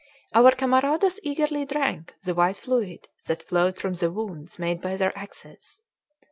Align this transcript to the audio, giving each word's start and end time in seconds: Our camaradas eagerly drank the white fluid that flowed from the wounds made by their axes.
Our 0.33 0.53
camaradas 0.55 1.19
eagerly 1.21 1.63
drank 1.63 2.15
the 2.23 2.33
white 2.33 2.57
fluid 2.57 3.07
that 3.27 3.43
flowed 3.43 3.77
from 3.77 3.93
the 3.93 4.09
wounds 4.09 4.57
made 4.57 4.81
by 4.81 4.97
their 4.97 5.15
axes. 5.15 5.79